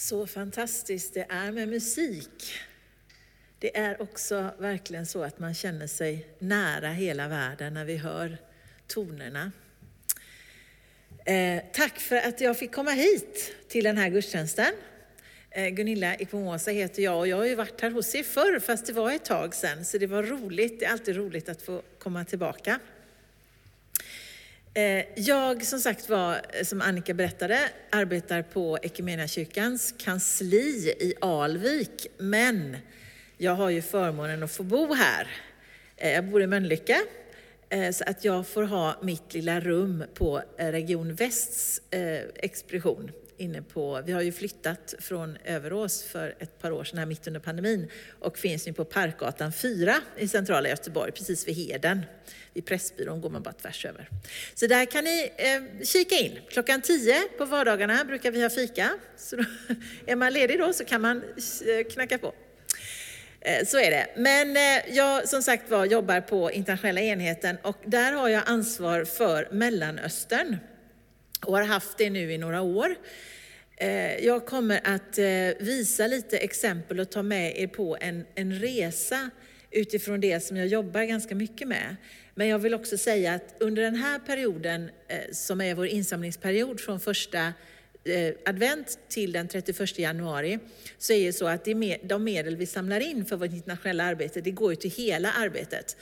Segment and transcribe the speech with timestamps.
[0.00, 2.52] Så fantastiskt det är med musik.
[3.58, 8.38] Det är också verkligen så att man känner sig nära hela världen när vi hör
[8.86, 9.52] tonerna.
[11.24, 14.72] Eh, tack för att jag fick komma hit till den här gudstjänsten.
[15.50, 18.86] Eh, Gunilla Ikpomosa heter jag och jag har ju varit här hos er förr fast
[18.86, 20.80] det var ett tag sedan så det var roligt.
[20.80, 22.80] Det är alltid roligt att få komma tillbaka.
[24.74, 27.58] Eh, jag som sagt var, eh, som Annika berättade,
[27.90, 32.06] arbetar på Equmeniakyrkans kansli i Alvik.
[32.18, 32.76] Men
[33.36, 35.28] jag har ju förmånen att få bo här.
[35.96, 36.96] Eh, jag bor i Mölnlycke,
[37.92, 41.80] så att jag får ha mitt lilla rum på Region Västs
[42.34, 47.06] expedition inne på, vi har ju flyttat från Överås för ett par år sedan, här
[47.06, 47.90] mitt under pandemin,
[48.20, 52.00] och finns nu på Parkgatan 4 i centrala Göteborg, precis vid Heden.
[52.52, 54.08] Vid Pressbyrån går man bara tvärs över.
[54.54, 56.38] Så där kan ni eh, kika in.
[56.48, 58.90] Klockan 10 på vardagarna brukar vi ha fika.
[59.16, 59.44] Så då,
[60.06, 62.34] är man ledig då så kan man eh, knacka på.
[63.40, 64.06] Eh, så är det.
[64.16, 69.04] Men eh, jag som sagt var jobbar på internationella enheten och där har jag ansvar
[69.04, 70.56] för Mellanöstern
[71.46, 72.96] och har haft det nu i några år.
[73.76, 78.60] Eh, jag kommer att eh, visa lite exempel och ta med er på en, en
[78.60, 79.30] resa
[79.70, 81.96] utifrån det som jag jobbar ganska mycket med.
[82.34, 86.80] Men jag vill också säga att under den här perioden, eh, som är vår insamlingsperiod
[86.80, 87.52] från första
[88.44, 90.58] advent till den 31 januari,
[90.98, 91.64] så är det så att
[92.02, 95.96] de medel vi samlar in för vårt internationella arbete, det går ju till hela arbetet.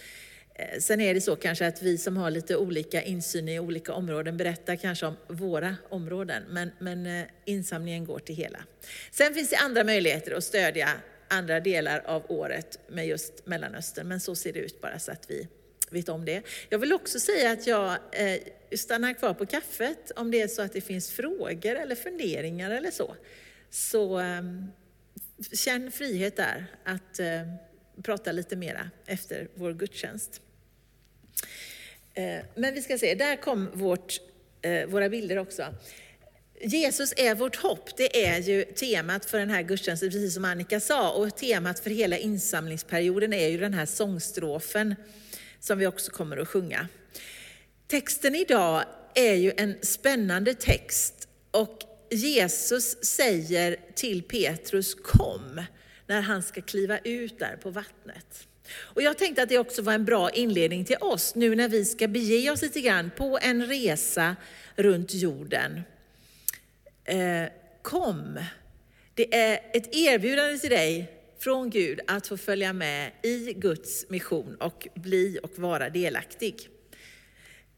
[0.59, 3.93] Eh, sen är det så kanske att vi som har lite olika insyn i olika
[3.93, 8.59] områden berättar kanske om våra områden, men, men eh, insamlingen går till hela.
[9.11, 10.89] Sen finns det andra möjligheter att stödja
[11.29, 15.31] andra delar av året med just Mellanöstern, men så ser det ut bara så att
[15.31, 15.49] vi
[15.91, 16.43] vet om det.
[16.69, 18.41] Jag vill också säga att jag eh,
[18.77, 22.91] stannar kvar på kaffet om det är så att det finns frågor eller funderingar eller
[22.91, 23.17] så.
[23.71, 24.43] Så eh,
[25.53, 27.21] känn frihet där att
[28.03, 30.43] prata lite mera efter vår gudstjänst.
[32.15, 34.21] Eh, men vi ska se, där kom vårt,
[34.63, 35.75] eh, våra bilder också.
[36.61, 40.81] Jesus är vårt hopp, det är ju temat för den här gudstjänsten, precis som Annika
[40.81, 41.11] sa.
[41.11, 44.95] Och temat för hela insamlingsperioden är ju den här sångstrofen
[45.61, 46.89] som vi också kommer att sjunga.
[47.87, 48.85] Texten idag
[49.15, 51.79] är ju en spännande text och
[52.11, 55.63] Jesus säger till Petrus kom
[56.07, 58.48] när han ska kliva ut där på vattnet.
[58.71, 61.85] Och jag tänkte att det också var en bra inledning till oss nu när vi
[61.85, 64.37] ska bege oss lite grann på en resa
[64.77, 65.83] runt jorden.
[67.05, 67.45] Eh,
[67.83, 68.39] kom!
[69.15, 74.57] Det är ett erbjudande till dig från Gud att få följa med i Guds mission
[74.57, 76.69] och bli och vara delaktig.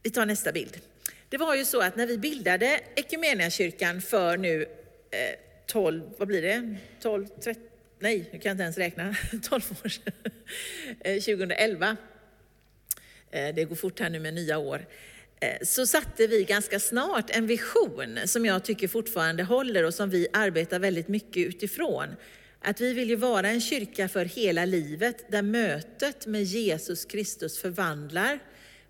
[0.02, 0.80] Vi tar nästa bild.
[1.28, 4.62] Det var ju så att när vi bildade Equmeniakyrkan för nu
[5.10, 7.62] eh, 12, vad blir det, 12, 13,
[8.00, 10.12] nej, nu kan jag inte ens räkna, 12 år sedan,
[11.00, 11.96] eh, 2011.
[13.30, 14.86] Eh, det går fort här nu med nya år.
[15.40, 20.10] Eh, så satte vi ganska snart en vision som jag tycker fortfarande håller och som
[20.10, 22.08] vi arbetar väldigt mycket utifrån.
[22.60, 27.58] Att vi vill ju vara en kyrka för hela livet där mötet med Jesus Kristus
[27.58, 28.38] förvandlar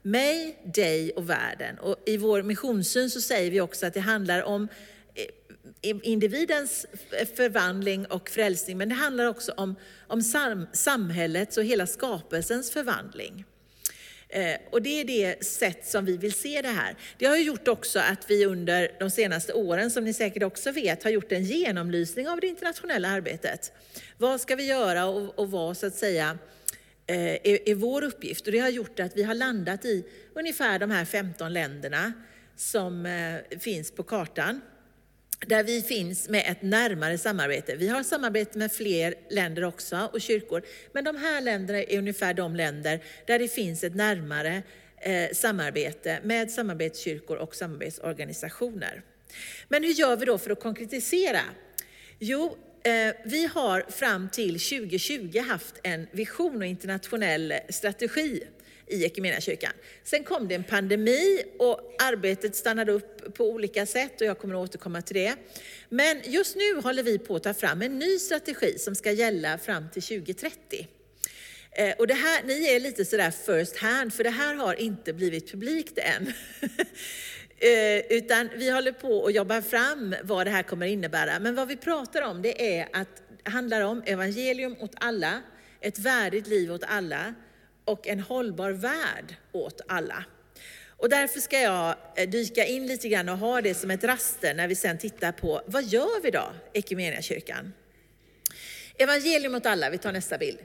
[0.02, 1.78] mig, dig och världen.
[1.78, 4.68] Och I vår missionssyn så säger vi också att det handlar om
[5.82, 6.86] individens
[7.36, 9.76] förvandling och frälsning, men det handlar också om,
[10.06, 13.44] om sam, samhällets och hela skapelsens förvandling.
[14.32, 16.96] Eh, och det är det sätt som vi vill se det här.
[17.18, 21.04] Det har gjort också att vi under de senaste åren, som ni säkert också vet,
[21.04, 23.72] har gjort en genomlysning av det internationella arbetet.
[24.18, 26.38] Vad ska vi göra och, och vad så att säga
[27.06, 28.46] eh, är, är vår uppgift?
[28.46, 30.04] Och det har gjort att vi har landat i
[30.34, 32.12] ungefär de här 15 länderna
[32.56, 34.60] som eh, finns på kartan
[35.46, 37.76] där vi finns med ett närmare samarbete.
[37.76, 40.62] Vi har samarbete med fler länder också och kyrkor,
[40.92, 44.62] men de här länderna är ungefär de länder där det finns ett närmare
[45.00, 49.02] eh, samarbete med samarbetskyrkor och samarbetsorganisationer.
[49.68, 51.40] Men hur gör vi då för att konkretisera?
[52.18, 58.42] Jo, eh, vi har fram till 2020 haft en vision och internationell strategi
[58.90, 59.72] i Equmeniakyrkan.
[60.04, 64.54] Sen kom det en pandemi och arbetet stannade upp på olika sätt och jag kommer
[64.54, 65.34] att återkomma till det.
[65.88, 69.58] Men just nu håller vi på att ta fram en ny strategi som ska gälla
[69.58, 70.88] fram till 2030.
[71.72, 75.12] Eh, och det här, ni är lite sådär first hand, för det här har inte
[75.12, 76.32] blivit publikt än.
[77.62, 81.38] Eh, utan vi håller på att jobba fram vad det här kommer innebära.
[81.38, 85.42] Men vad vi pratar om det är att det handlar om evangelium åt alla,
[85.80, 87.34] ett värdigt liv åt alla,
[87.84, 90.24] och en hållbar värld åt alla.
[91.00, 94.54] Och därför ska jag eh, dyka in lite grann och ha det som ett raster
[94.54, 96.52] när vi sen tittar på vad gör vi då,
[97.22, 97.72] kyrkan?
[98.98, 100.58] Evangelium åt alla, vi tar nästa bild.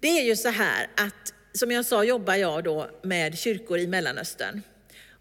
[0.00, 3.86] Det är ju så här att, som jag sa, jobbar jag då med kyrkor i
[3.86, 4.62] Mellanöstern.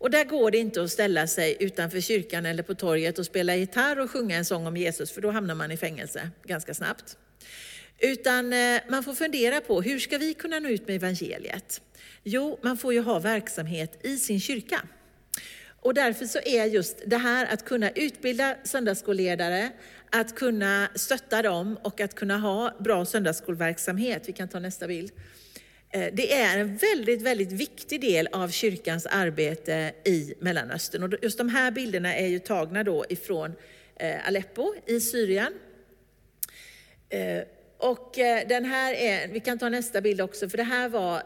[0.02, 3.56] Och där går det inte att ställa sig utanför kyrkan eller på torget och spela
[3.56, 7.18] gitarr och sjunga en sång om Jesus, för då hamnar man i fängelse ganska snabbt.
[8.02, 11.82] Utan eh, man får fundera på hur ska vi kunna nå ut med evangeliet?
[12.24, 14.82] Jo, man får ju ha verksamhet i sin kyrka.
[15.82, 19.72] Och därför så är just det här att kunna utbilda söndagsskolledare,
[20.10, 25.12] att kunna stötta dem och att kunna ha bra söndagsskolverksamhet, vi kan ta nästa bild.
[25.90, 31.04] Eh, det är en väldigt, väldigt viktig del av kyrkans arbete i Mellanöstern.
[31.04, 33.54] Och just de här bilderna är ju tagna då ifrån
[33.96, 35.54] eh, Aleppo i Syrien.
[37.82, 41.24] Och eh, den här är, vi kan ta nästa bild också, för det här var,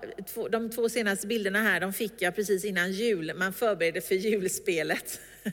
[0.50, 3.34] de två senaste bilderna här, de fick jag precis innan jul.
[3.36, 5.20] Man förbereder för julspelet.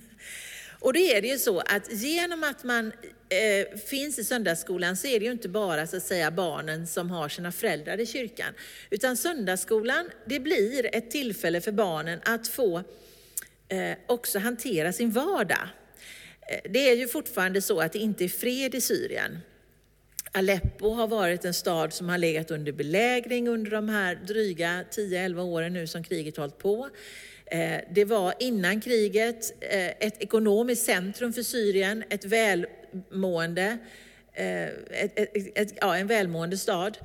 [0.80, 2.92] Och då är det ju så att genom att man
[3.28, 7.10] eh, finns i söndagsskolan så är det ju inte bara så att säga barnen som
[7.10, 8.54] har sina föräldrar i kyrkan.
[8.90, 12.82] Utan söndagsskolan, det blir ett tillfälle för barnen att få
[13.68, 15.68] eh, också hantera sin vardag.
[16.50, 19.38] Eh, det är ju fortfarande så att det inte är fred i Syrien.
[20.34, 25.40] Aleppo har varit en stad som har legat under belägring under de här dryga 10-11
[25.40, 26.88] åren nu som kriget hållit på.
[27.46, 33.78] Eh, det var innan kriget eh, ett ekonomiskt centrum för Syrien, ett välmående,
[34.32, 36.98] eh, ett, ett, ett, ja, en välmående stad.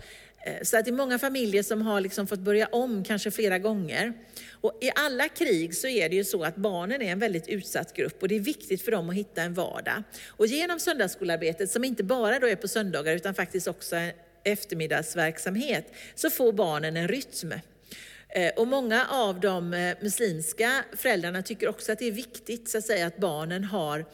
[0.47, 3.59] Eh, så att det är många familjer som har liksom fått börja om kanske flera
[3.59, 4.13] gånger.
[4.51, 7.93] Och I alla krig så är det ju så att barnen är en väldigt utsatt
[7.93, 10.03] grupp och det är viktigt för dem att hitta en vardag.
[10.27, 13.95] Och genom söndagsskolarbetet, som inte bara då är på söndagar utan faktiskt också
[14.43, 17.53] eftermiddagsverksamhet, så får barnen en rytm.
[18.29, 22.77] Eh, och många av de eh, muslimska föräldrarna tycker också att det är viktigt så
[22.77, 24.05] att, säga, att barnen har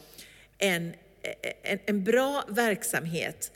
[0.58, 0.94] en,
[1.62, 3.52] en, en bra verksamhet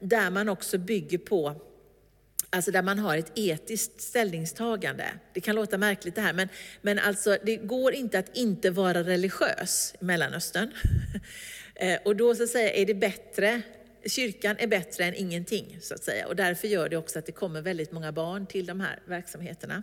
[0.00, 1.60] där man också bygger på
[2.54, 5.04] Alltså där man har ett etiskt ställningstagande.
[5.32, 6.48] Det kan låta märkligt det här, men,
[6.82, 10.70] men alltså det går inte att inte vara religiös i Mellanöstern.
[11.76, 13.62] Eh, och då så att säga är det bättre,
[14.06, 16.26] kyrkan är bättre än ingenting så att säga.
[16.26, 19.82] Och därför gör det också att det kommer väldigt många barn till de här verksamheterna.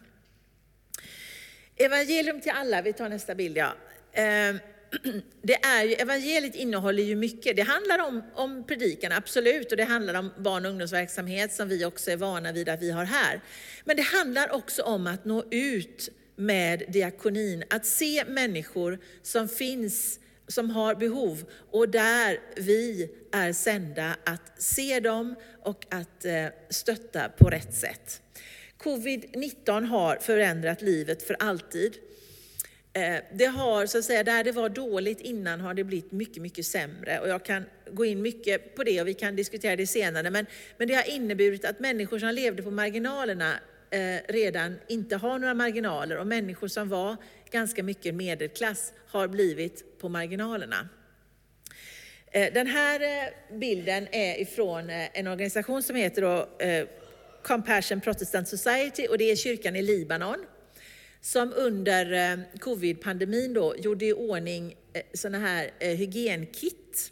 [1.76, 3.74] Evangelium till alla, vi tar nästa bild ja.
[4.14, 4.56] Eh,
[5.42, 7.56] Det är ju, evangeliet innehåller ju mycket.
[7.56, 11.86] Det handlar om, om predikan, absolut, och det handlar om barn och ungdomsverksamhet som vi
[11.86, 13.42] också är vana vid att vi har här.
[13.86, 20.20] Men det handlar också om att nå ut med diakonin, att se människor som finns,
[20.48, 27.30] som har behov och där vi är sända att se dem och att eh, stötta
[27.30, 28.22] på rätt sätt.
[28.78, 31.94] Covid-19 har förändrat livet för alltid.
[32.94, 36.42] Eh, det har, så att säga, där det var dåligt innan har det blivit mycket,
[36.42, 37.20] mycket sämre.
[37.20, 40.30] Och jag kan gå in mycket på det och vi kan diskutera det senare.
[40.30, 40.46] Men,
[40.78, 43.54] men det har inneburit att människor som levde på marginalerna
[43.90, 47.18] eh, redan inte har några marginaler och människor som var
[47.52, 50.90] ganska mycket medelklass har blivit på marginalerna.
[52.32, 56.50] Eh, den här eh, bilden är ifrån eh, en organisation som heter då,
[57.44, 60.46] Compassion Protestant Society och det är kyrkan i Libanon
[61.22, 67.12] som under eh, covid-pandemin då gjorde i ordning eh, sådana här eh, hygienkit.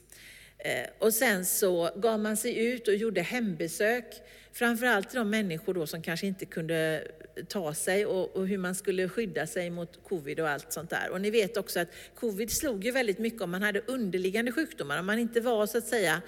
[0.99, 4.05] Och sen så gav man sig ut och gjorde hembesök,
[4.53, 7.07] framförallt till de människor då som kanske inte kunde
[7.47, 11.09] ta sig och, och, hur man skulle skydda sig mot covid och allt sånt där.
[11.11, 14.99] Och ni vet också att covid slog ju väldigt mycket om man hade underliggande sjukdomar,
[14.99, 16.21] om man inte var så att säga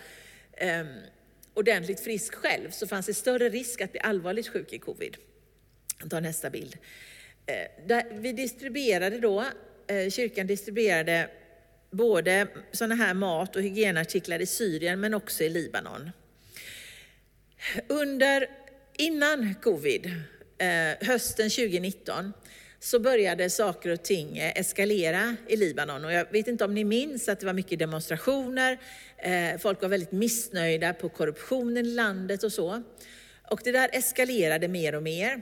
[0.81, 0.87] um,
[1.53, 5.17] ordentligt frisk själv så fanns det större risk att bli allvarligt sjuk i covid.
[6.09, 6.77] Ta nästa bild.
[7.45, 9.45] Eh, vi distribuerade då,
[9.87, 11.29] eh, kyrkan distribuerade
[11.91, 16.11] både sådana här mat och hygienartiklar i Syrien men också i Libanon.
[17.87, 18.49] Under,
[18.97, 20.05] innan covid,
[20.57, 22.33] eh, hösten 2019,
[22.79, 26.05] så började saker och ting eskalera i Libanon.
[26.05, 28.77] Och jag vet inte om ni minns att det var mycket demonstrationer,
[29.57, 32.83] folk var väldigt missnöjda på korruptionen i landet och så.
[33.49, 35.41] Och det där eskalerade mer och mer.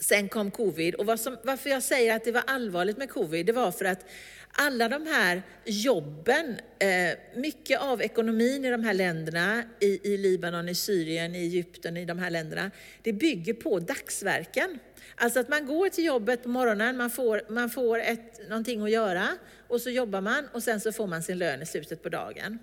[0.00, 3.52] Sen kom covid och som, varför jag säger att det var allvarligt med covid, det
[3.52, 4.06] var för att
[4.52, 10.68] alla de här jobben, eh, mycket av ekonomin i de här länderna, i, i Libanon,
[10.68, 12.70] i Syrien, i Egypten, i de här länderna,
[13.02, 14.78] det bygger på dagsverken.
[15.16, 18.90] Alltså att man går till jobbet på morgonen, man får, man får ett, någonting att
[18.90, 19.28] göra
[19.68, 22.58] och så jobbar man och sen så får man sin lön i slutet på dagen.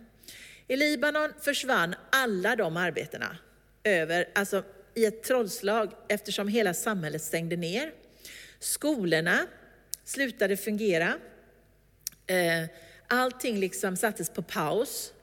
[0.67, 3.37] I Libanon försvann alla de arbetena
[3.83, 4.63] över, alltså
[4.99, 7.91] i ett trollslag eftersom hela samhället stängde ner.
[8.59, 9.47] Skolorna
[10.03, 11.13] slutade fungera.
[12.27, 12.69] Eh,
[13.07, 15.13] allting liksom sattes på paus.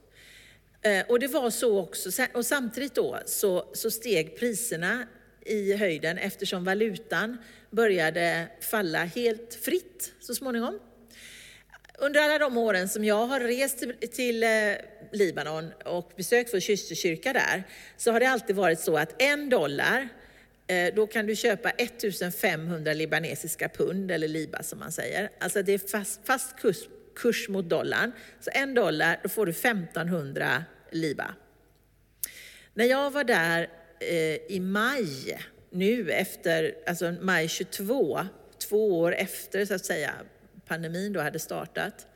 [0.83, 5.07] Eh, och det var så också, och samtidigt då så, så steg priserna
[5.47, 7.37] i höjden eftersom valutan
[7.71, 10.79] började falla helt fritt så småningom.
[11.99, 13.85] Under alla de åren som jag har rest
[14.15, 14.49] till eh,
[15.13, 17.65] Libanon och besökt vår systerkyrka där,
[17.97, 20.09] så har det alltid varit så att en dollar,
[20.67, 25.31] eh, då kan du köpa 1500 libanesiska pund, eller liba som man säger.
[25.39, 26.77] Alltså det är fast, fast kurs,
[27.15, 28.13] kurs mot dollarn.
[28.41, 31.35] Så en dollar, då får du 1500 liba.
[32.75, 33.69] När jag var där
[34.01, 35.39] eh, i maj,
[35.71, 38.21] nu efter, alltså maj 22,
[38.69, 40.15] två år efter så att säga
[40.67, 42.07] pandemin då hade startat,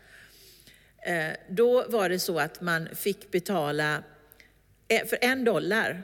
[1.06, 4.02] eh, då var det så att man fick betala,
[4.88, 6.02] eh, för en dollar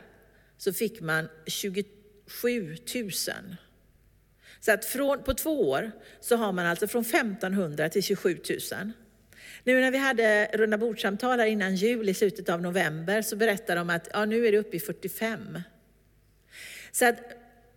[0.56, 3.10] så fick man 27 000.
[4.60, 8.38] Så att från, på två år så har man alltså från 1500 till 27
[8.72, 8.92] 000.
[9.64, 13.80] Nu när vi hade runda bordsamtal här innan jul i slutet av november så berättade
[13.80, 15.60] de att ja, nu är det uppe i 45.
[16.92, 17.18] Så att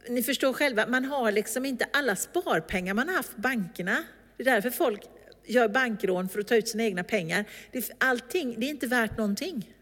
[0.07, 4.03] ni förstår själva, man har liksom inte alla sparpengar man har haft på bankerna.
[4.39, 5.01] Det är därför folk
[5.46, 7.46] gör bankrån för att ta ut sina egna pengar.
[7.72, 9.74] Det, allting, det är inte värt någonting.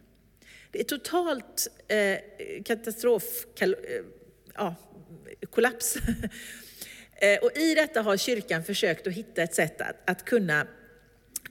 [0.72, 2.18] Det är totalt eh,
[2.66, 3.24] katastrof,
[3.56, 4.04] kal, eh,
[4.56, 4.76] ja,
[5.50, 5.96] kollaps.
[7.16, 10.68] eh, och i detta har kyrkan försökt att hitta ett sätt att, att kunna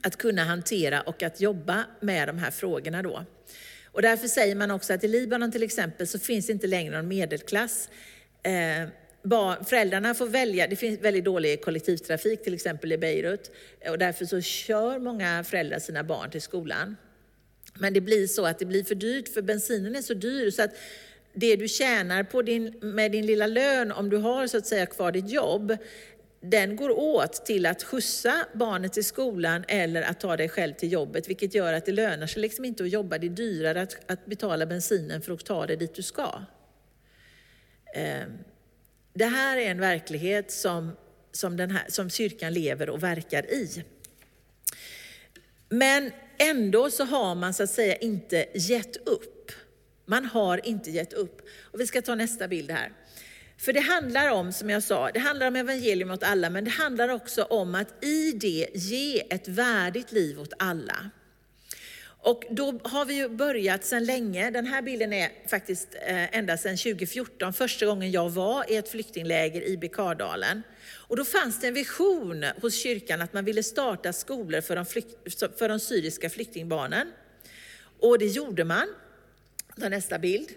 [0.01, 3.25] att kunna hantera och att jobba med de här frågorna då.
[3.85, 6.95] Och därför säger man också att i Libanon till exempel så finns det inte längre
[6.95, 7.89] någon medelklass.
[8.43, 8.89] Eh,
[9.27, 13.97] Barn, föräldrarna får välja, det finns väldigt dålig kollektivtrafik till exempel i Beirut eh, och
[13.97, 16.95] därför så kör många föräldrar sina barn till skolan.
[17.73, 20.63] Men det blir så att det blir för dyrt för bensinen är så dyr så
[20.63, 20.71] att
[21.33, 24.85] det du tjänar på din, med din lilla lön om du har så att säga
[24.85, 25.77] kvar ditt jobb,
[26.41, 30.91] den går åt till att skjutsa barnet till skolan eller att ta dig själv till
[30.91, 33.17] jobbet, vilket gör att det lönar sig liksom inte att jobba.
[33.17, 36.41] Det är dyrare att, att betala bensinen för att ta dig dit du ska.
[37.95, 38.31] Ehm,
[39.17, 40.91] det här är en verklighet som,
[41.31, 43.83] som, den här, som kyrkan lever och verkar i.
[45.69, 49.51] Men ändå så har man så att säga inte gett upp.
[50.05, 51.41] Man har inte gett upp.
[51.61, 52.91] Och vi ska ta nästa bild här.
[53.57, 56.71] För det handlar om, som jag sa, det handlar om evangelium åt alla, men det
[56.71, 61.09] handlar också om att i det ge ett värdigt liv åt alla.
[62.27, 64.49] Och då har vi ju börjat sedan länge.
[64.49, 68.89] Den här bilden är faktiskt eh, ända sedan 2014, första gången jag var i ett
[68.89, 70.63] flyktingläger i Bekardalen.
[71.07, 74.85] Och då fanns det en vision hos kyrkan att man ville starta skolor för de,
[74.85, 75.15] flykt,
[75.59, 77.11] för de syriska flyktingbarnen.
[77.99, 78.87] Och det gjorde man.
[79.79, 80.49] Ta nästa bild.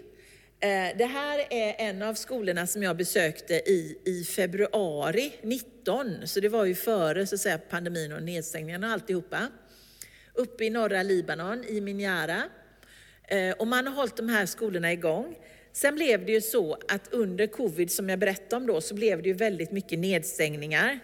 [0.59, 6.39] Eh, det här är en av skolorna som jag besökte i, i februari 19, så
[6.39, 9.47] det var ju före så att säga, pandemin och nedstängningarna och alltihopa.
[10.33, 12.43] Uppe i norra Libanon, i Minjara.
[13.27, 15.35] Eh, och man har hållit de här skolorna igång.
[15.73, 19.21] Sen blev det ju så att under covid, som jag berättade om då, så blev
[19.21, 20.99] det ju väldigt mycket nedstängningar.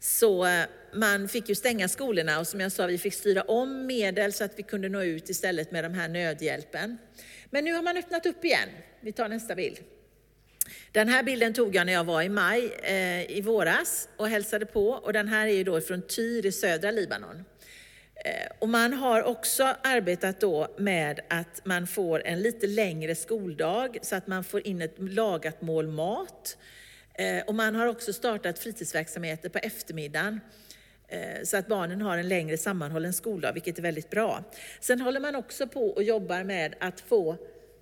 [0.00, 3.86] Så eh, man fick ju stänga skolorna och som jag sa, vi fick styra om
[3.86, 6.98] medel så att vi kunde nå ut istället med den här nödhjälpen.
[7.50, 8.68] Men nu har man öppnat upp igen.
[9.00, 9.78] Vi tar nästa bild.
[10.92, 14.66] Den här bilden tog jag när jag var i maj eh, i våras och hälsade
[14.66, 17.44] på och den här är ju då från Tyr i södra Libanon.
[18.24, 23.98] Eh, och man har också arbetat då med att man får en lite längre skoldag
[24.02, 26.58] så att man får in ett lagat mål mat.
[27.14, 30.40] Eh, och man har också startat fritidsverksamheter på eftermiddagen
[31.08, 34.44] eh, så att barnen har en längre sammanhållen skoldag, vilket är väldigt bra.
[34.80, 37.36] Sen håller man också på och jobbar med att få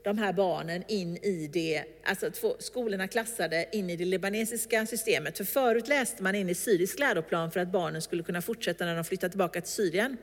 [0.08, 4.86] de här barnen in i det, alltså att få skolorna klassade in i det libanesiska
[4.86, 5.36] systemet.
[5.36, 8.94] För förut läste man in i syrisk läroplan för att barnen skulle kunna fortsätta när
[8.94, 10.16] de flyttar tillbaka till Syrien.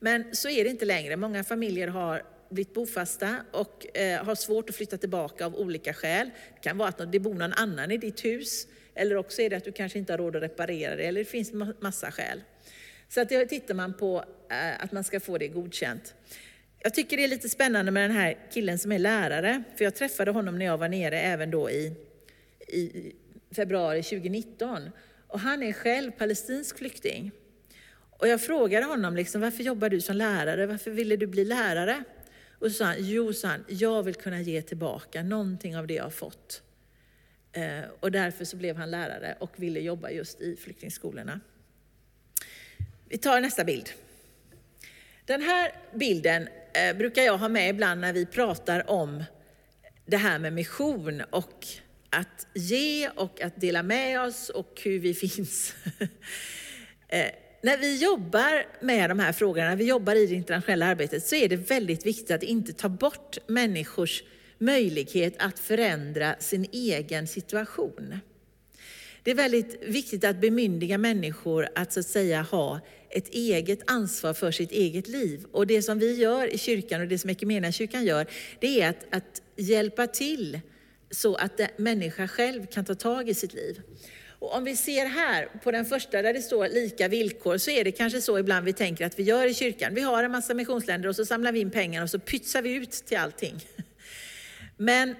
[0.00, 1.16] Men så är det inte längre.
[1.16, 6.30] Många familjer har blivit bofasta och eh, har svårt att flytta tillbaka av olika skäl.
[6.54, 9.56] Det kan vara att det bor någon annan i ditt hus eller också är det
[9.56, 12.42] att du kanske inte har råd att reparera det, eller det finns massa skäl.
[13.08, 16.14] Så att det tittar man på eh, att man ska få det godkänt.
[16.80, 19.94] Jag tycker det är lite spännande med den här killen som är lärare, för jag
[19.94, 21.92] träffade honom när jag var nere även då i,
[22.68, 23.12] i
[23.50, 24.90] februari 2019.
[25.26, 27.30] Och han är själv palestinsk flykting.
[28.10, 30.66] Och jag frågade honom, liksom, varför jobbar du som lärare?
[30.66, 32.04] Varför ville du bli lärare?
[32.58, 35.94] Och så sa han, jo, sa han, jag vill kunna ge tillbaka någonting av det
[35.94, 36.62] jag har fått.
[37.52, 41.40] Eh, och därför så blev han lärare och ville jobba just i flyktingskolorna.
[43.08, 43.90] Vi tar nästa bild.
[45.24, 49.24] Den här bilden eh, brukar jag ha med ibland när vi pratar om
[50.06, 51.66] det här med mission och
[52.10, 55.74] att ge och att dela med oss och hur vi finns.
[57.10, 57.30] Eh,
[57.62, 61.34] när vi jobbar med de här frågorna, när vi jobbar i det internationella arbetet, så
[61.34, 64.22] är det väldigt viktigt att inte ta bort människors
[64.58, 68.20] möjlighet att förändra sin egen situation.
[69.22, 74.34] Det är väldigt viktigt att bemyndiga människor att så att säga ha ett eget ansvar
[74.34, 75.46] för sitt eget liv.
[75.52, 77.34] Och det som vi gör i kyrkan och det som
[77.72, 78.26] kyrkan gör,
[78.60, 80.60] det är att, att hjälpa till
[81.10, 83.82] så att människan själv kan ta tag i sitt liv.
[84.40, 87.84] Och om vi ser här på den första där det står lika villkor så är
[87.84, 89.94] det kanske så ibland vi tänker att vi gör i kyrkan.
[89.94, 92.74] Vi har en massa missionsländer och så samlar vi in pengar och så pytsar vi
[92.74, 93.60] ut till allting.
[94.76, 95.14] Men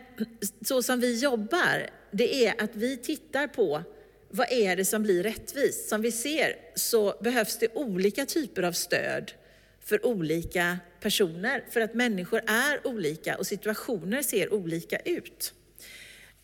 [0.65, 3.83] så som vi jobbar, det är att vi tittar på
[4.29, 5.89] vad är det som blir rättvist?
[5.89, 9.33] Som vi ser så behövs det olika typer av stöd
[9.81, 15.55] för olika personer, för att människor är olika och situationer ser olika ut.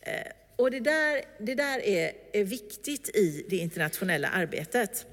[0.01, 5.05] Eh, och det där, det där är, är viktigt i det internationella arbetet.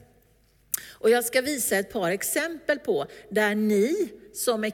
[0.91, 4.65] Och jag ska visa ett par exempel på där ni som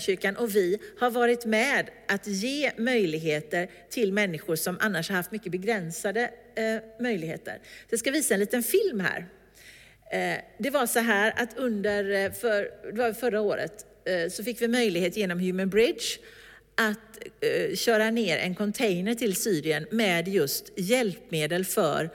[0.00, 5.32] kyrkan och vi har varit med att ge möjligheter till människor som annars har haft
[5.32, 7.60] mycket begränsade eh, möjligheter.
[7.90, 9.26] jag ska visa en liten film här.
[10.12, 14.44] Eh, det var så här att under eh, för, det var förra året eh, så
[14.44, 16.04] fick vi möjlighet genom Human Bridge
[16.74, 22.10] att eh, köra ner en container till Syrien med just hjälpmedel för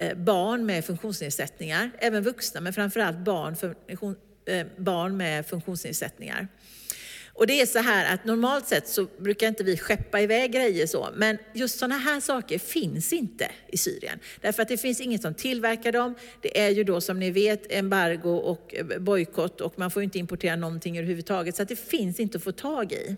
[0.00, 3.74] Eh, barn med funktionsnedsättningar, även vuxna men framförallt barn, för,
[4.46, 6.48] eh, barn med funktionsnedsättningar.
[7.36, 10.86] Och det är så här att normalt sett så brukar inte vi skeppa iväg grejer
[10.86, 14.18] så, men just sådana här saker finns inte i Syrien.
[14.40, 16.14] Därför att det finns inget som tillverkar dem.
[16.40, 20.18] Det är ju då som ni vet embargo och eh, bojkott och man får inte
[20.18, 23.16] importera någonting överhuvudtaget, så att det finns inte att få tag i.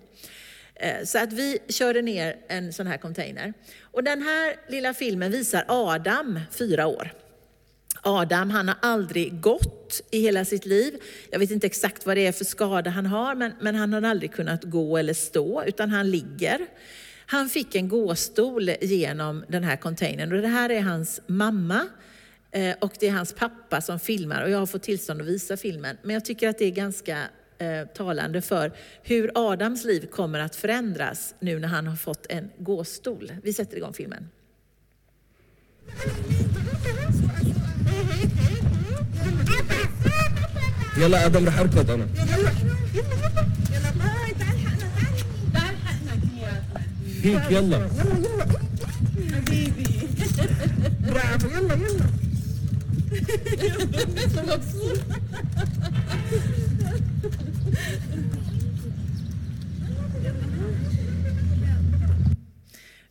[0.80, 3.52] Eh, så att vi körde ner en sån här container.
[3.80, 7.12] Och den här lilla filmen visar Adam, fyra år.
[8.02, 10.94] Adam, han har aldrig gått i hela sitt liv.
[11.30, 14.02] Jag vet inte exakt vad det är för skada han har, men, men han har
[14.02, 16.66] aldrig kunnat gå eller stå, utan han ligger.
[17.26, 21.86] Han fick en gåstol genom den här containern och det här är hans mamma
[22.50, 25.56] eh, och det är hans pappa som filmar och jag har fått tillstånd att visa
[25.56, 25.96] filmen.
[26.02, 27.18] Men jag tycker att det är ganska
[27.57, 28.71] eh, talande för
[29.03, 33.31] hur Adams liv kommer att förändras nu när han har fått en gåstol.
[33.43, 34.29] Vi sätter igång filmen.
[40.97, 42.51] يلا ادم رح اركض انا يلا يلا
[43.73, 44.89] يلا باي تعال حقنا
[45.53, 46.13] تعال حقنا
[47.21, 48.45] فيك يلا يلا يلا
[49.35, 49.87] حبيبي
[51.07, 52.24] برافو يلا يلا مبسوط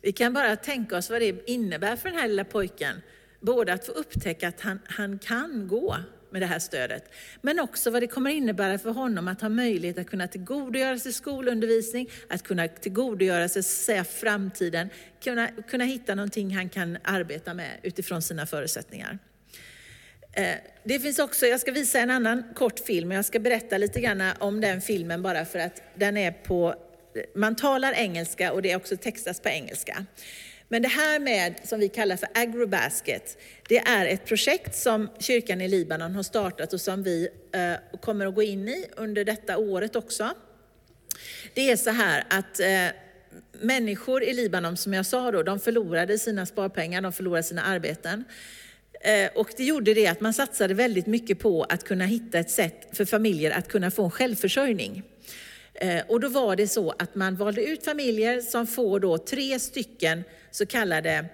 [0.02, 3.02] vi kan bara tänka oss vad det innebär för den här lilla pojken.
[3.40, 5.96] Både att få upptäcka att han, han kan gå
[6.30, 9.98] med det här stödet, men också vad det kommer innebära för honom att ha möjlighet
[9.98, 14.88] att kunna tillgodogöra sig skolundervisning, att kunna tillgodogöra sig säga, framtiden,
[15.22, 19.18] kunna, kunna hitta någonting han kan arbeta med utifrån sina förutsättningar.
[20.36, 23.78] Eh, det finns också, jag ska visa en annan kort film, och jag ska berätta
[23.78, 26.74] lite grann om den filmen bara för att den är på,
[27.34, 30.06] man talar engelska och det är också textas på engelska.
[30.68, 35.60] Men det här med, som vi kallar för Agrobasket, det är ett projekt som kyrkan
[35.60, 39.58] i Libanon har startat och som vi eh, kommer att gå in i under detta
[39.58, 40.30] året också.
[41.54, 42.86] Det är så här att eh,
[43.60, 48.24] människor i Libanon, som jag sa då, de förlorade sina sparpengar, de förlorade sina arbeten.
[49.00, 52.50] Eh, och det gjorde det att man satsade väldigt mycket på att kunna hitta ett
[52.50, 55.02] sätt för familjer att kunna få en självförsörjning.
[55.74, 59.58] Eh, och då var det så att man valde ut familjer som får då tre
[59.58, 61.26] stycken så kallade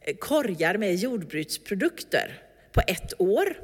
[0.00, 2.38] eh, korgar med jordbruksprodukter
[2.72, 3.56] på ett år.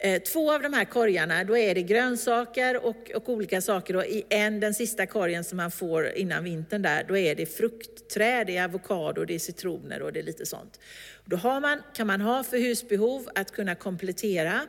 [0.00, 3.96] Eh, två av de här korgarna, då är det grönsaker och, och olika saker.
[3.96, 7.46] Och I en, den sista korgen som man får innan vintern där, då är det
[7.46, 10.80] fruktträd, det är avokado, det är citroner och det är lite sånt.
[11.24, 14.60] Då har man, kan man ha för husbehov att kunna komplettera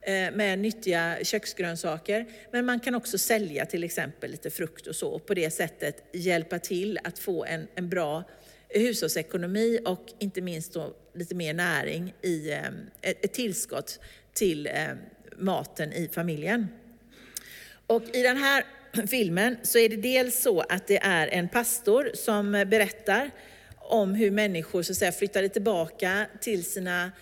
[0.00, 2.26] eh, med nyttiga köksgrönsaker.
[2.50, 6.04] Men man kan också sälja till exempel lite frukt och så och på det sättet
[6.12, 8.24] hjälpa till att få en, en bra
[8.68, 12.64] hushållsekonomi och inte minst då lite mer näring i eh,
[13.00, 14.00] ett, ett tillskott
[14.34, 14.72] till eh,
[15.36, 16.68] maten i familjen.
[17.86, 18.64] Och i den här
[19.06, 23.30] filmen så är det dels så att det är en pastor som berättar
[23.76, 27.12] om hur människor så att säga, flyttade tillbaka till sina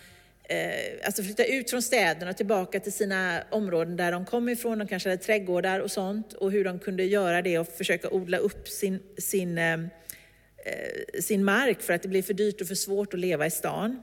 [0.43, 4.77] eh, alltså flytta ut från städerna och tillbaka till sina områden där de kom ifrån.
[4.77, 8.37] De kanske hade trädgårdar och sånt och hur de kunde göra det och försöka odla
[8.37, 12.75] upp sin, sin, eh, eh, sin mark för att det blev för dyrt och för
[12.75, 14.01] svårt att leva i stan.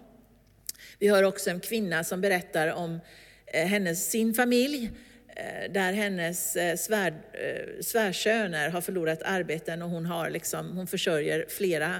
[0.98, 3.00] Vi hör också en kvinna som berättar om
[3.46, 4.90] eh, hennes, sin familj
[5.36, 7.14] eh, där hennes eh, svär,
[7.82, 11.94] svärsöner har förlorat arbeten och hon, har liksom, hon försörjer flera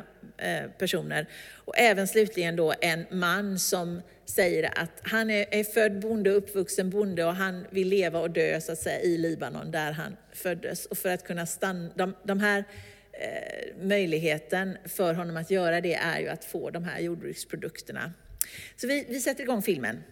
[0.79, 1.27] personer.
[1.55, 6.91] Och även slutligen då en man som säger att han är, är född bonde, uppvuxen
[6.91, 10.87] bonde och han vill leva och dö så att säga, i Libanon där han föddes.
[10.87, 12.65] Och för att kunna stanna, de, de här
[13.13, 18.13] eh, möjligheten för honom att göra det är ju att få de här jordbruksprodukterna.
[18.77, 20.03] Så vi, vi sätter igång filmen.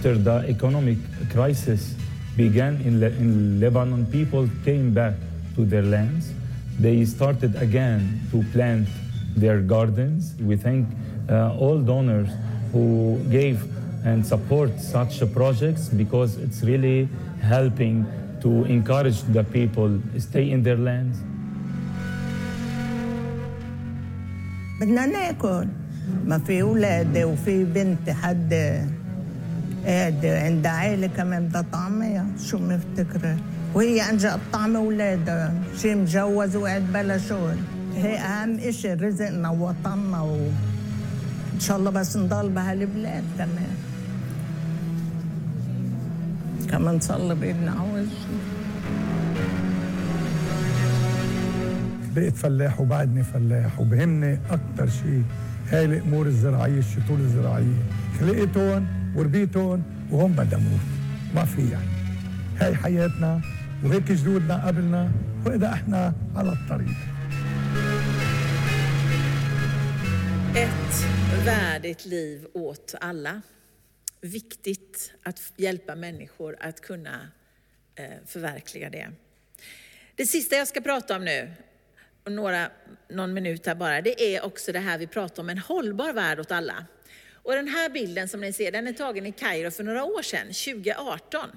[0.00, 0.98] after the economic
[1.30, 1.94] crisis
[2.36, 5.14] began in, Le in Lebanon, people came back
[5.54, 6.32] to their lands.
[6.78, 8.88] They started again to plant
[9.36, 10.34] their gardens.
[10.40, 10.86] We thank
[11.28, 12.28] uh, all donors
[12.72, 13.62] who gave
[14.04, 17.08] and support such projects because it's really
[17.42, 18.06] helping
[18.40, 21.18] to encourage the people stay in their lands.
[24.80, 25.66] بدنا ناكل
[26.24, 28.99] ما في اولاد وفي بنت حد قاعد
[29.85, 33.37] عند عائلة كمان بدها طعمية شو مفتكرة؟
[33.73, 35.53] وهي انجا الطعمة أولادها.
[35.77, 37.57] شي مجوز وقاعد بلا شغل.
[37.95, 43.75] هي أهم إشي رزقنا ووطننا وان شاء الله بس نضل بهالبلاد كمان.
[46.69, 48.07] كمان صلي بايدنا عوز
[52.15, 55.23] بقيت فلاح وبعدني فلاح وبهمني أكثر شيء
[55.69, 57.83] هاي الأمور الزراعية الشطور الزراعية.
[58.19, 58.85] خلقتهم
[59.16, 60.80] وربيتهم وهم بدها موت
[61.34, 61.90] ما في يعني
[62.60, 63.42] هاي حياتنا
[63.84, 65.12] وهيك جدودنا قبلنا
[65.46, 66.96] واذا احنا على الطريق
[70.56, 71.06] Ett
[71.44, 73.42] värdigt liv åt alla.
[74.20, 77.28] Viktigt att hjälpa människor att kunna
[77.94, 79.10] eh, förverkliga det.
[80.14, 81.50] Det sista jag ska prata om nu,
[82.24, 82.70] och några,
[83.08, 86.40] någon minut här bara, det är också det här vi pratar om, en hållbar värld
[86.40, 86.86] åt alla.
[87.43, 90.21] Och den här bilden som ni ser, den är tagen i Kairo för några år
[90.21, 91.49] sedan, 2018.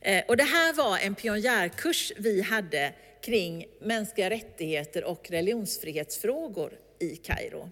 [0.00, 2.92] Eh, och det här var en pionjärkurs vi hade
[3.22, 7.70] kring mänskliga rättigheter och religionsfrihetsfrågor i Kairo.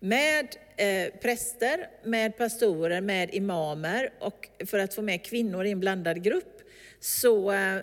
[0.00, 5.80] Med eh, präster, med pastorer, med imamer och för att få med kvinnor i en
[5.80, 6.62] blandad grupp
[7.00, 7.78] så eh,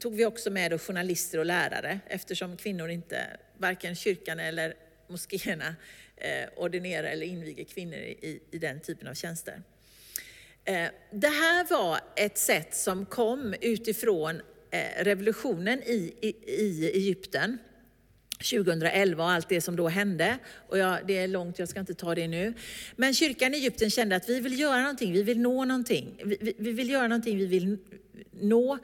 [0.00, 3.26] tog vi också med journalister och lärare eftersom kvinnor inte,
[3.58, 4.74] varken kyrkan eller
[5.08, 5.76] moskéerna
[6.24, 9.62] Eh, ordinerar eller inviger kvinnor i, i den typen av tjänster.
[10.64, 17.58] Eh, det här var ett sätt som kom utifrån eh, revolutionen i, i, i Egypten
[18.38, 20.38] 2011 och allt det som då hände.
[20.68, 22.54] Och jag, det är långt, jag ska inte ta det nu.
[22.96, 26.20] Men kyrkan i Egypten kände att vi vill göra någonting, vi vill nå någonting.
[26.24, 27.78] Vi, vi, vi vill göra någonting, vi vill
[28.30, 28.78] nå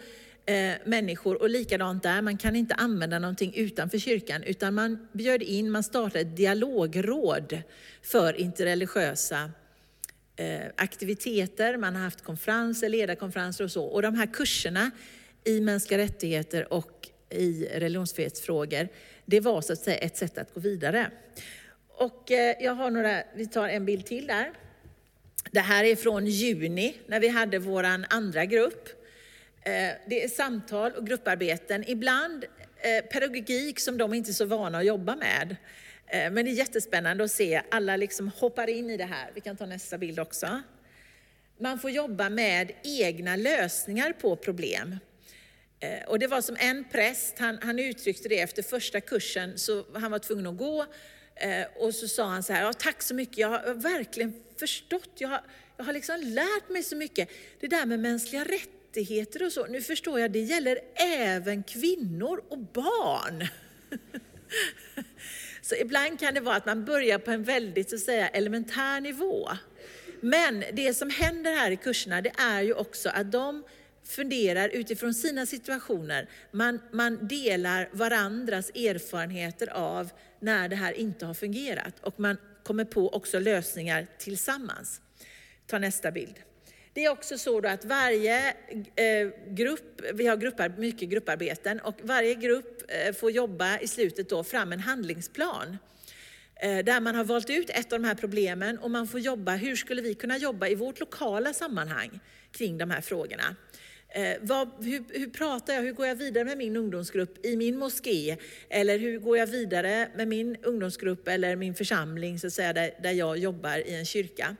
[0.48, 1.42] eh, människor.
[1.42, 5.82] Och likadant där, man kan inte använda någonting utanför kyrkan, utan man bjöd in, man
[5.82, 7.62] startade ett dialogråd
[8.02, 9.50] för interreligiösa
[10.37, 11.76] eh, aktiviteter.
[11.76, 13.84] Man har haft konferenser, ledarkonferenser och så.
[13.84, 14.90] Och de här kurserna
[15.44, 18.88] i mänskliga rättigheter och i religionsfrihetsfrågor,
[19.24, 21.11] det var så att säga ett sätt att gå vidare.
[21.88, 24.52] Och eh, jag har några, vi tar en bild till där.
[25.50, 28.97] Det här är från juni när vi hade vår andra grupp.
[29.62, 32.44] Eh, det är samtal och grupparbeten, ibland
[32.77, 35.57] eh, pedagogik som de inte är så vana att jobba med.
[36.07, 39.31] Eh, men det är jättespännande att se, alla liksom hoppar in i det här.
[39.35, 40.62] Vi kan ta nästa bild också.
[41.61, 44.99] Man får jobba med egna lösningar på problem.
[46.07, 50.11] Och det var som en präst, han, han uttryckte det efter första kursen, så han
[50.11, 50.87] var tvungen att gå.
[51.77, 55.29] Och så sa han så här, ja, tack så mycket, jag har verkligen förstått, jag
[55.29, 55.40] har,
[55.77, 57.29] jag har liksom lärt mig så mycket.
[57.61, 58.77] Det där med mänskliga rättigheter
[59.46, 63.48] och så, nu förstår jag, det gäller även kvinnor och barn.
[65.62, 69.00] Så ibland kan det vara att man börjar på en väldigt så att säga, elementär
[69.00, 69.48] nivå.
[70.20, 73.64] Men det som händer här i kurserna, det är ju också att de
[74.04, 76.28] funderar utifrån sina situationer.
[76.52, 82.84] Man, man delar varandras erfarenheter av när det här inte har fungerat och man kommer
[82.84, 85.00] på också lösningar tillsammans.
[85.66, 86.34] Ta nästa bild.
[86.98, 88.48] Det är också så att varje
[88.96, 94.28] eh, grupp, vi har gruppar, mycket grupparbeten och varje grupp eh, får jobba i slutet
[94.28, 95.78] då fram en handlingsplan
[96.62, 99.56] eh, där man har valt ut ett av de här problemen och man får jobba,
[99.56, 102.20] hur skulle vi kunna jobba i vårt lokala sammanhang
[102.52, 103.56] kring de här frågorna?
[104.11, 107.78] Eh, vad, hur, hur, pratar jag, hur går jag vidare med min ungdomsgrupp i min
[107.78, 108.37] moské?
[108.68, 112.90] Eller hur går jag vidare med min ungdomsgrupp eller min församling så att säga, där,
[113.02, 114.56] där jag jobbar i en kyrka?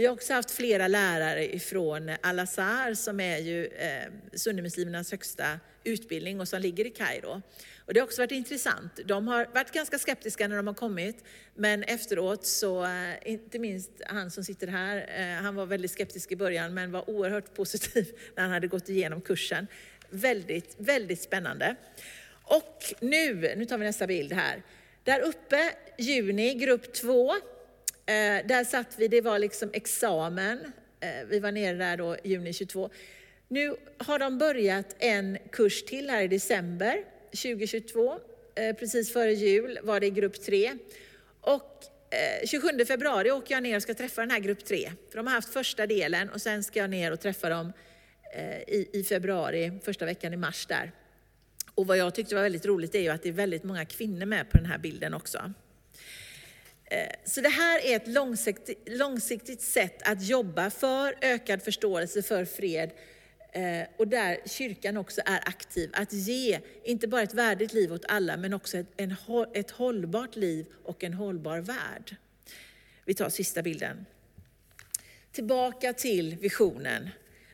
[0.00, 6.40] Vi har också haft flera lärare ifrån Al-Azhar som är ju eh, sunnimuslimernas högsta utbildning
[6.40, 7.42] och som ligger i Kairo.
[7.86, 9.00] Och det har också varit intressant.
[9.04, 13.90] De har varit ganska skeptiska när de har kommit, men efteråt så, eh, inte minst
[14.06, 18.12] han som sitter här, eh, han var väldigt skeptisk i början men var oerhört positiv
[18.36, 19.66] när han hade gått igenom kursen.
[20.10, 21.76] Väldigt, väldigt spännande.
[22.42, 24.62] Och nu, nu tar vi nästa bild här.
[25.04, 27.34] Där uppe, juni, grupp två.
[28.10, 30.72] Eh, där satt vi, det var liksom examen.
[31.00, 32.90] Eh, vi var nere där då juni 22.
[33.48, 38.18] Nu har de börjat en kurs till här i december 2022.
[38.54, 40.72] Eh, precis före jul var det i grupp 3.
[41.40, 41.84] Och
[42.42, 44.92] eh, 27 februari åker jag ner och ska träffa den här grupp 3.
[45.10, 47.72] För de har haft första delen och sen ska jag ner och träffa dem
[48.34, 50.92] eh, i, februari, första veckan i mars där.
[51.74, 54.26] Och vad jag tyckte var väldigt roligt är ju att det är väldigt många kvinnor
[54.26, 55.52] med på den här bilden också.
[56.90, 62.44] Eh, så det här är ett långsiktigt, långsiktigt sätt att jobba för ökad förståelse för
[62.44, 62.90] fred
[63.52, 68.04] eh, och där kyrkan också är aktiv, att ge inte bara ett värdigt liv åt
[68.08, 69.16] alla, men också ett, en,
[69.54, 72.16] ett hållbart liv och en hållbar värld.
[73.04, 74.06] Vi tar sista bilden.
[75.32, 77.10] Tillbaka till visionen.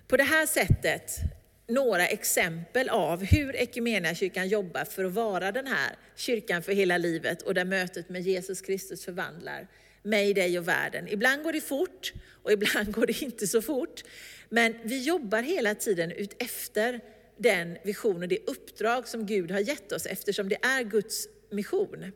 [0.08, 1.18] På det här sättet
[1.66, 7.42] några exempel av hur kyrkan jobbar för att vara den här kyrkan för hela livet
[7.42, 9.68] och där mötet med Jesus Kristus förvandlar
[10.02, 11.08] mig, dig och världen.
[11.08, 14.04] Ibland går det fort och ibland går det inte så fort.
[14.48, 17.00] Men vi jobbar hela tiden ut efter
[17.36, 22.12] den vision och det uppdrag som Gud har gett oss eftersom det är Guds mission.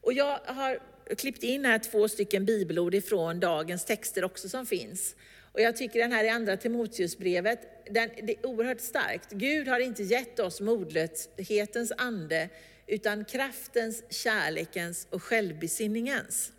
[0.00, 0.78] Och jag har
[1.16, 5.14] klippt in här två stycken bibelord ifrån dagens texter också som finns.
[5.58, 9.32] Och jag tycker den här i andra Timoteusbrevet, den, det är oerhört starkt.
[9.32, 12.48] Gud har inte gett oss modlöshetens ande,
[12.86, 16.52] utan kraftens, kärlekens och självbesinningens.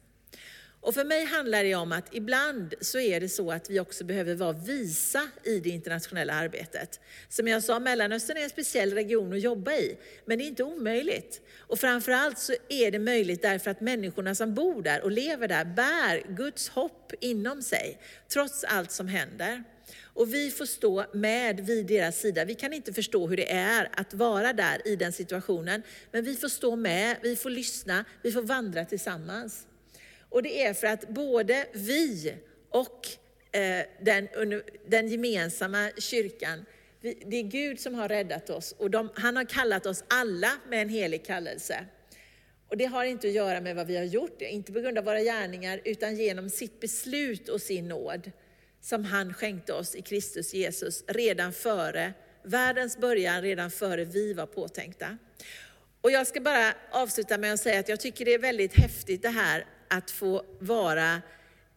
[0.82, 4.04] Och för mig handlar det om att ibland så är det så att vi också
[4.04, 7.00] behöver vara visa i det internationella arbetet.
[7.30, 10.64] Som jag sa, Mellanöstern är en speciell region att jobba i, men det är inte
[10.64, 11.42] omöjligt.
[11.58, 15.66] Och framförallt så är det möjligt därför att människorna som bor där och lever där
[15.66, 19.64] bär Guds hopp inom sig, trots allt som händer.
[20.04, 22.46] Och vi får stå med vid deras sida.
[22.46, 26.36] Vi kan inte förstå hur det är att vara där i den situationen, men vi
[26.36, 29.66] får stå med, vi får lyssna, vi får vandra tillsammans.
[30.30, 32.34] Och det är för att både vi
[32.70, 33.08] och
[33.52, 34.28] eh, den,
[34.88, 36.66] den gemensamma kyrkan,
[37.02, 40.82] det är Gud som har räddat oss och de, han har kallat oss alla med
[40.82, 41.86] en helig kallelse.
[42.68, 45.04] Och det har inte att göra med vad vi har gjort, inte på grund av
[45.04, 48.32] våra gärningar, utan genom sitt beslut och sin nåd
[48.82, 52.14] som han skänkte oss i Kristus Jesus redan före
[52.44, 55.18] världens början, redan före vi var påtänkta.
[56.02, 59.22] Och jag ska bara avsluta med att säga att jag tycker det är väldigt häftigt
[59.22, 61.22] det här att få vara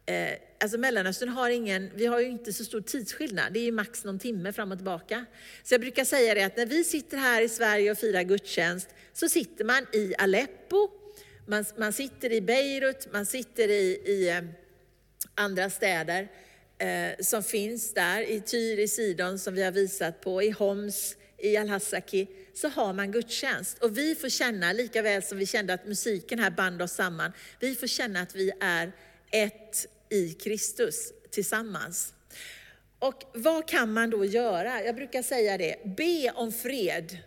[0.07, 3.73] eh, alltså Mellanöstern har ingen, vi har ju inte så stor tidsskillnad, det är ju
[3.73, 5.25] max någon timme fram och tillbaka.
[5.63, 8.89] Så jag brukar säga det att när vi sitter här i Sverige och firar gudstjänst
[9.13, 10.89] så sitter man i Aleppo,
[11.47, 14.43] man, man sitter i Beirut, man sitter i, i eh,
[15.35, 16.29] andra städer
[16.79, 21.17] eh, som finns där, i Tyr, i Sidon som vi har visat på, i Homs,
[21.43, 23.79] i Al-Hasaki så har man gudstjänst.
[23.79, 27.33] Och vi får känna, lika väl som vi kände att musiken här band oss samman,
[27.61, 28.93] vi får känna att vi är
[29.31, 32.15] ett i Kristus tillsammans.
[32.99, 34.85] Och vad kan man då göra?
[34.85, 37.19] Jag brukar säga det, be om fred.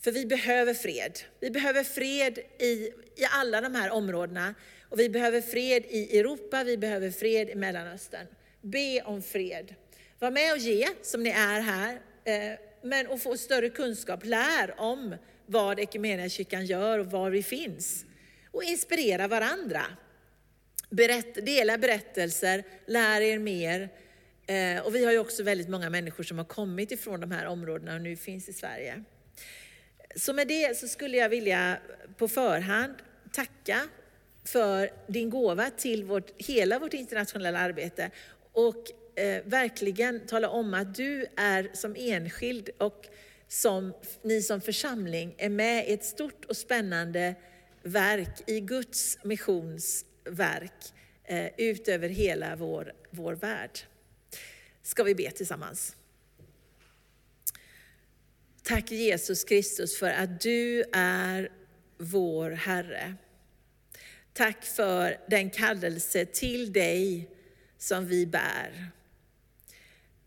[0.00, 1.18] För vi behöver fred.
[1.40, 4.54] Vi behöver fred i, i alla de här områdena.
[4.88, 8.26] Och vi behöver fred i Europa, vi behöver fred i Mellanöstern.
[8.60, 9.74] Be om fred.
[10.18, 12.00] Var med och ge, som ni är här.
[12.24, 14.24] Eh, men att få större kunskap.
[14.24, 18.04] Lär om vad Equmeniakyrkan gör och var vi finns.
[18.50, 19.82] Och inspirera varandra.
[20.90, 23.88] Berätt, dela berättelser, lär er mer.
[24.46, 27.46] Eh, och vi har ju också väldigt många människor som har kommit ifrån de här
[27.46, 29.04] områdena och nu finns i Sverige.
[30.16, 31.78] Så med det så skulle jag vilja
[32.16, 32.94] på förhand
[33.32, 33.88] tacka
[34.44, 38.10] för din gåva till vårt, hela vårt internationella arbete
[38.52, 38.84] och
[39.18, 43.06] eh, verkligen tala om att du är som enskild och
[43.48, 47.34] som ni som församling är med i ett stort och spännande
[47.82, 50.92] verk i Guds missionsverk
[51.24, 53.78] eh, ut över hela vår, vår värld.
[54.82, 55.96] Ska vi be tillsammans?
[58.62, 61.52] Tack Jesus Kristus för att du är
[61.98, 63.14] vår Herre.
[64.32, 67.30] Tack för den kallelse till dig
[67.78, 68.90] som vi bär.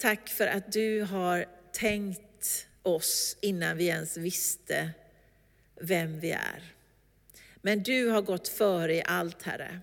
[0.02, 4.90] Tack för att du har tänkt oss innan vi ens visste
[5.82, 6.64] vem vi är.
[7.56, 9.80] Men du har gått före i allt, Herre.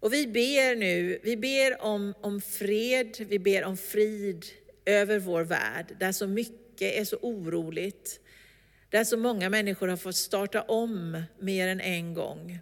[0.00, 4.44] Och vi ber nu, vi ber om, om fred, vi ber om frid
[4.84, 8.20] över vår värld, där så mycket är så oroligt,
[8.88, 12.60] där så många människor har fått starta om mer än en gång.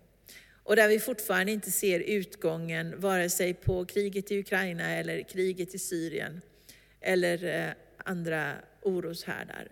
[0.68, 5.74] Och där vi fortfarande inte ser utgången, vare sig på kriget i Ukraina eller kriget
[5.74, 6.40] i Syrien,
[7.00, 9.68] eller eh, andra oroshärdar.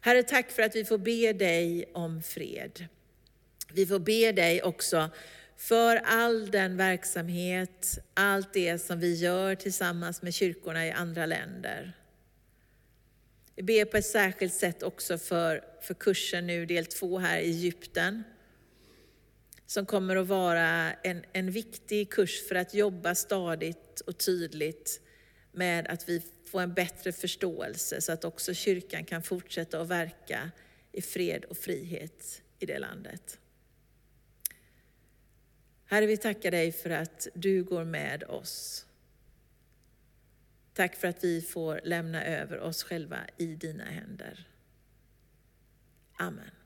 [0.00, 2.86] Herre, tack för att vi får be dig om fred.
[3.72, 5.10] Vi får be dig också
[5.56, 11.92] för all den verksamhet, allt det som vi gör tillsammans med kyrkorna i andra länder.
[13.56, 17.50] Vi ber på ett särskilt sätt också för, för kursen nu, del två här i
[17.50, 18.24] Egypten.
[19.74, 25.00] Som kommer att vara en, en viktig kurs för att jobba stadigt och tydligt
[25.52, 30.50] med att vi får en bättre förståelse så att också kyrkan kan fortsätta att verka
[30.92, 33.38] i fred och frihet i det landet.
[35.84, 38.86] Herre, vi tackar dig för att du går med oss.
[40.74, 44.48] Tack för att vi får lämna över oss själva i dina händer.
[46.18, 46.63] Amen.